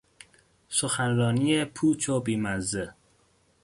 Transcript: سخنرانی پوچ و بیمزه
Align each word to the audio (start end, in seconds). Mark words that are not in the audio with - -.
سخنرانی 0.69 1.65
پوچ 1.65 2.09
و 2.09 2.19
بیمزه 2.19 2.93